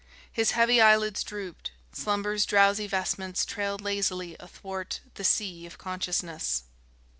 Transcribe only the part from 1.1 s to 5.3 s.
drooped; slumber's drowsy vestments trailed lazily athwart the